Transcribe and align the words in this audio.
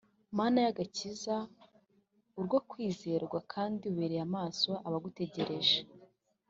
Mana 0.37 0.57
y’ 0.63 0.67
agakiza 0.71 1.35
uruwo 2.37 2.59
kwizerwa 2.69 3.37
kd 3.51 3.79
ubereye 3.91 4.23
amaso 4.27 4.71
abagutegereje 4.87 5.77